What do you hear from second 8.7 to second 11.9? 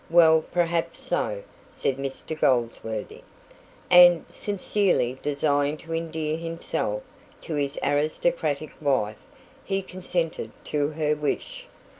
wife, he consented to her wish.